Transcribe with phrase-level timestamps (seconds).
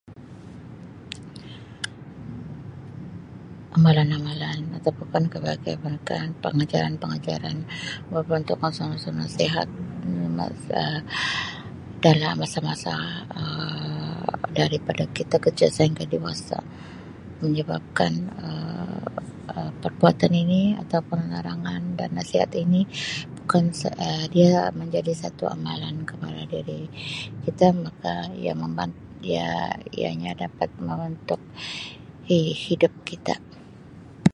[3.77, 4.89] Amalan-amalan atau
[6.41, 7.57] pengajaran-pengajaran
[8.13, 8.57] berbentuk
[9.21, 9.67] nasihat
[10.39, 10.79] masa Um
[12.07, 12.95] dalam masa-masa
[13.37, 14.25] Um
[14.59, 16.57] daripada kita kecil sehingga dewasa
[17.45, 18.99] menyebabkan Um
[19.83, 22.81] perbuatan ini atau pun penerangan dan nasihat ini
[23.45, 26.81] akan Um dia menjadi satu amalan kepada diri
[27.45, 28.89] kita maka ia memban
[29.33, 29.51] ia
[29.99, 31.37] ia nya dapat membentuk
[32.27, 33.35] hi-hidup kita.